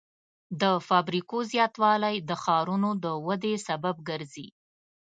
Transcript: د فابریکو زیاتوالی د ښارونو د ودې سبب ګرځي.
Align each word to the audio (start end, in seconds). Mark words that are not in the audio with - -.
د 0.61 0.63
فابریکو 0.87 1.37
زیاتوالی 1.51 2.15
د 2.29 2.31
ښارونو 2.43 2.89
د 3.03 3.05
ودې 3.25 3.55
سبب 3.67 3.95
ګرځي. 4.09 4.47